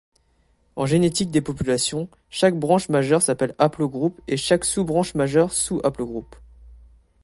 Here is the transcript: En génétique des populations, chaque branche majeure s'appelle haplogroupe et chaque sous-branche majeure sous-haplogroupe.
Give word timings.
En 0.77 0.87
génétique 0.87 1.29
des 1.29 1.41
populations, 1.43 2.09
chaque 2.31 2.57
branche 2.57 2.89
majeure 2.89 3.21
s'appelle 3.21 3.53
haplogroupe 3.59 4.19
et 4.27 4.35
chaque 4.35 4.65
sous-branche 4.65 5.13
majeure 5.13 5.53
sous-haplogroupe. 5.53 6.35